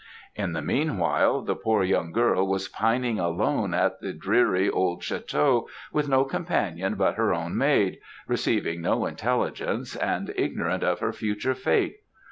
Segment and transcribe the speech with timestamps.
[0.35, 5.67] "In the meanwhile, the poor young girl was pining alone in the dreary, old château,
[5.93, 11.53] with no companion but her own maid, receiving no intelligence, and ignorant of her future
[11.53, 11.97] fate.